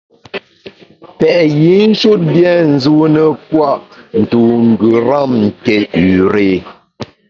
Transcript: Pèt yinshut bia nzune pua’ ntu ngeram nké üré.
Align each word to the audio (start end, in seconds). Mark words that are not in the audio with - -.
Pèt 1.17 1.39
yinshut 1.63 2.21
bia 2.31 2.53
nzune 2.73 3.23
pua’ 3.47 3.71
ntu 4.21 4.41
ngeram 4.69 5.31
nké 5.47 5.75
üré. 6.17 6.51